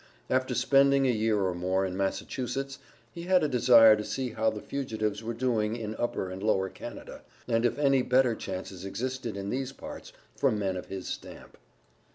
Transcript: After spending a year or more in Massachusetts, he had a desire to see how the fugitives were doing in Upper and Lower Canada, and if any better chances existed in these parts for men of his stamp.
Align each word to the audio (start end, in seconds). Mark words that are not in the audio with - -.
After 0.31 0.55
spending 0.55 1.05
a 1.05 1.11
year 1.11 1.39
or 1.41 1.53
more 1.53 1.85
in 1.85 1.95
Massachusetts, 1.95 2.79
he 3.11 3.21
had 3.25 3.43
a 3.43 3.47
desire 3.47 3.95
to 3.95 4.03
see 4.03 4.29
how 4.29 4.49
the 4.49 4.59
fugitives 4.59 5.21
were 5.21 5.35
doing 5.35 5.75
in 5.75 5.95
Upper 5.97 6.31
and 6.31 6.41
Lower 6.41 6.69
Canada, 6.69 7.21
and 7.47 7.65
if 7.65 7.77
any 7.77 8.01
better 8.01 8.33
chances 8.33 8.83
existed 8.83 9.37
in 9.37 9.51
these 9.51 9.71
parts 9.71 10.11
for 10.35 10.49
men 10.49 10.75
of 10.75 10.87
his 10.87 11.07
stamp. 11.07 11.55